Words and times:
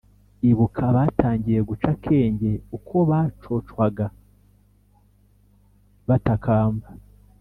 ibuka 0.49 0.81
abatangiye 0.91 1.59
guca 1.69 1.87
akenge 1.95 2.51
uko 2.77 2.95
bacocwaga 3.09 4.05
batakamba 6.07 6.87